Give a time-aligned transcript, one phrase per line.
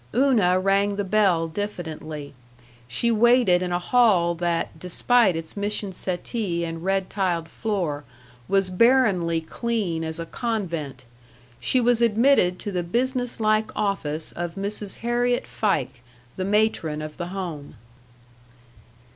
[0.15, 2.33] Una rang the bell diffidently.
[2.87, 8.03] She waited in a hall that, despite its mission settee and red tiled floor,
[8.47, 11.05] was barrenly clean as a convent.
[11.59, 15.01] She was admitted to the business like office of Mrs.
[15.01, 16.01] Harriet Fike,
[16.35, 17.75] the matron of the Home.